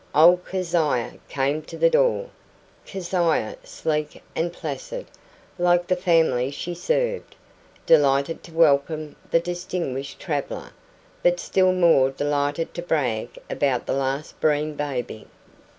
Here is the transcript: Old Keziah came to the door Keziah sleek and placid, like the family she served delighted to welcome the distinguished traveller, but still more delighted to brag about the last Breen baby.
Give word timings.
Old 0.15 0.45
Keziah 0.45 1.13
came 1.29 1.61
to 1.61 1.77
the 1.77 1.87
door 1.91 2.31
Keziah 2.87 3.55
sleek 3.63 4.23
and 4.35 4.51
placid, 4.51 5.05
like 5.59 5.85
the 5.85 5.95
family 5.95 6.49
she 6.49 6.73
served 6.73 7.35
delighted 7.85 8.41
to 8.45 8.51
welcome 8.51 9.15
the 9.29 9.39
distinguished 9.39 10.19
traveller, 10.19 10.71
but 11.21 11.39
still 11.39 11.71
more 11.71 12.09
delighted 12.09 12.73
to 12.73 12.81
brag 12.81 13.37
about 13.47 13.85
the 13.85 13.93
last 13.93 14.39
Breen 14.41 14.73
baby. 14.73 15.27